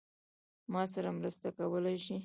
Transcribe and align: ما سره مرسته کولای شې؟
ما 0.73 0.81
سره 0.93 1.09
مرسته 1.17 1.47
کولای 1.57 1.97
شې؟ 2.05 2.17